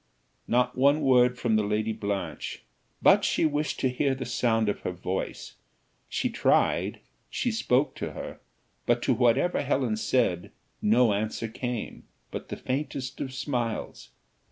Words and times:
Not 0.47 0.75
one 0.75 1.01
word 1.01 1.37
from 1.37 1.57
the 1.57 1.63
Lady 1.63 1.93
Blanche; 1.93 2.63
but 3.03 3.23
she 3.23 3.45
wished 3.45 3.79
to 3.81 3.87
hear 3.89 4.15
the 4.15 4.25
sound 4.25 4.67
of 4.67 4.79
her 4.79 4.89
voice. 4.91 5.57
She 6.09 6.27
tried 6.27 7.01
she 7.29 7.51
spoke 7.51 7.93
to 7.97 8.13
her; 8.13 8.39
but 8.87 9.03
to 9.03 9.13
whatever 9.13 9.61
Helen 9.61 9.95
said, 9.97 10.51
no 10.81 11.13
answer 11.13 11.47
came, 11.47 12.05
but 12.31 12.49
the 12.49 12.57
sweetest 12.57 13.21
of 13.21 13.31
smiles. 13.31 14.09